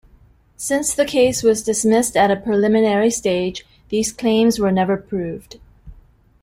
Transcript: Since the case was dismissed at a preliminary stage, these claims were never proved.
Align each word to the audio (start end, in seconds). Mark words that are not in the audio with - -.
Since 0.57 0.95
the 0.95 1.05
case 1.05 1.43
was 1.43 1.61
dismissed 1.61 2.17
at 2.17 2.31
a 2.31 2.35
preliminary 2.35 3.11
stage, 3.11 3.67
these 3.89 4.11
claims 4.11 4.57
were 4.57 4.71
never 4.71 4.97
proved. 4.97 5.57